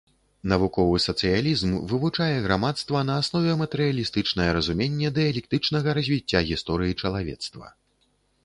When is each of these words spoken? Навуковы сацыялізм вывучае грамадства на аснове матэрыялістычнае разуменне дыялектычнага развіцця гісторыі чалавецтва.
Навуковы 0.51 1.01
сацыялізм 1.07 1.75
вывучае 1.91 2.37
грамадства 2.45 3.03
на 3.09 3.17
аснове 3.23 3.53
матэрыялістычнае 3.61 4.49
разуменне 4.59 5.13
дыялектычнага 5.19 5.87
развіцця 5.99 6.39
гісторыі 6.49 6.97
чалавецтва. 7.05 7.67